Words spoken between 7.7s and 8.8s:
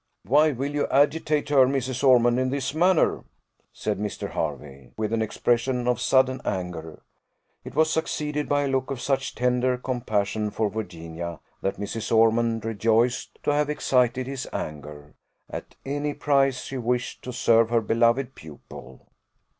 was succeeded by a